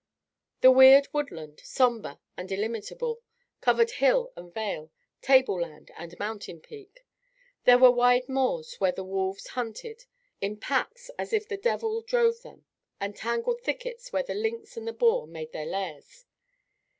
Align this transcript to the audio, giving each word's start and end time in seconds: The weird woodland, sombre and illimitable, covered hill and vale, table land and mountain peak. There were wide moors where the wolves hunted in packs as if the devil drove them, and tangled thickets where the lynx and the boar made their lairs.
The 0.61 0.71
weird 0.71 1.09
woodland, 1.13 1.61
sombre 1.63 2.19
and 2.35 2.51
illimitable, 2.51 3.21
covered 3.59 3.91
hill 3.91 4.33
and 4.35 4.51
vale, 4.51 4.89
table 5.21 5.61
land 5.61 5.91
and 5.95 6.17
mountain 6.17 6.59
peak. 6.59 7.05
There 7.65 7.77
were 7.77 7.91
wide 7.91 8.27
moors 8.27 8.73
where 8.79 8.91
the 8.91 9.03
wolves 9.03 9.49
hunted 9.49 10.05
in 10.41 10.57
packs 10.57 11.11
as 11.19 11.33
if 11.33 11.47
the 11.47 11.55
devil 11.55 12.01
drove 12.01 12.41
them, 12.41 12.65
and 12.99 13.15
tangled 13.15 13.61
thickets 13.61 14.11
where 14.11 14.23
the 14.23 14.33
lynx 14.33 14.75
and 14.75 14.87
the 14.87 14.93
boar 14.93 15.27
made 15.27 15.51
their 15.51 15.67
lairs. 15.67 16.25